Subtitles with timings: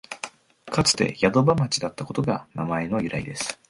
[0.65, 3.59] かつて宿場町だったことが名前の由来です